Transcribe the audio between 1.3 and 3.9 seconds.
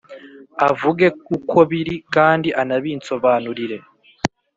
uko biri, kandi anabinsobanurire!